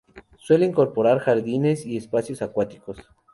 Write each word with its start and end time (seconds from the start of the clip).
Suele 0.39 0.65
incorporar 0.65 1.19
jardines 1.19 1.85
y 1.85 1.95
espacios 1.95 2.41
acuáticos. 2.41 2.97